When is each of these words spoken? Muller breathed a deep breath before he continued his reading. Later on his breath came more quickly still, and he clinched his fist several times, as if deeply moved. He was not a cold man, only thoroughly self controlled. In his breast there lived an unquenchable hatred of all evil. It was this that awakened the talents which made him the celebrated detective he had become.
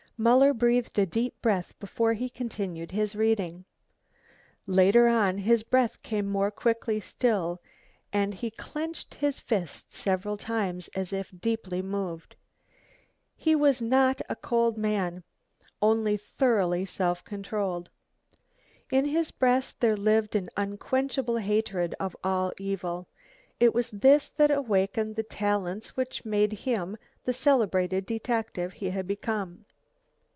Muller 0.17 0.53
breathed 0.53 0.99
a 0.99 1.05
deep 1.07 1.41
breath 1.41 1.73
before 1.79 2.13
he 2.13 2.29
continued 2.29 2.91
his 2.91 3.15
reading. 3.15 3.65
Later 4.67 5.07
on 5.07 5.39
his 5.39 5.63
breath 5.63 5.99
came 6.03 6.29
more 6.29 6.51
quickly 6.51 6.99
still, 6.99 7.59
and 8.13 8.35
he 8.35 8.51
clinched 8.51 9.15
his 9.15 9.39
fist 9.39 9.91
several 9.91 10.37
times, 10.37 10.89
as 10.89 11.11
if 11.11 11.33
deeply 11.41 11.81
moved. 11.81 12.35
He 13.35 13.55
was 13.55 13.81
not 13.81 14.21
a 14.29 14.35
cold 14.35 14.77
man, 14.77 15.23
only 15.81 16.17
thoroughly 16.17 16.85
self 16.85 17.23
controlled. 17.23 17.89
In 18.91 19.05
his 19.05 19.31
breast 19.31 19.79
there 19.79 19.97
lived 19.97 20.35
an 20.35 20.49
unquenchable 20.55 21.37
hatred 21.37 21.95
of 21.99 22.15
all 22.23 22.53
evil. 22.59 23.07
It 23.59 23.73
was 23.73 23.89
this 23.89 24.29
that 24.29 24.51
awakened 24.51 25.15
the 25.15 25.23
talents 25.23 25.97
which 25.97 26.23
made 26.25 26.51
him 26.53 26.95
the 27.23 27.33
celebrated 27.33 28.05
detective 28.05 28.73
he 28.73 28.91
had 28.91 29.07
become. 29.07 29.65